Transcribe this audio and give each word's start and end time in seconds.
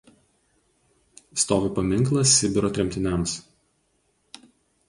Stovi 1.43 1.69
paminklas 1.75 2.33
Sibiro 2.39 2.73
tremtiniams. 2.79 3.37